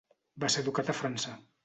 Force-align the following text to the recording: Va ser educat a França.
Va 0.43 0.47
ser 0.53 0.63
educat 0.63 0.89
a 0.93 0.95
França. 1.03 1.35